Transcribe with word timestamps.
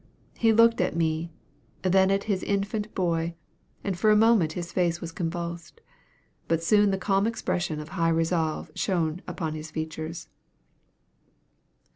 He 0.35 0.51
looked 0.51 0.81
at 0.81 0.95
me 0.95 1.29
then 1.83 2.09
at 2.09 2.23
his 2.23 2.41
infant 2.41 2.91
boy 2.95 3.35
and 3.83 3.95
for 3.95 4.09
a 4.09 4.15
moment 4.15 4.53
his 4.53 4.71
face 4.73 4.99
was 4.99 5.11
convulsed. 5.11 5.79
But 6.47 6.63
soon 6.63 6.89
the 6.89 6.97
calm 6.97 7.27
expression 7.27 7.79
of 7.79 7.89
high 7.89 8.09
resolve 8.09 8.71
shone 8.73 9.21
upon 9.27 9.53
his 9.53 9.69
features. 9.69 10.27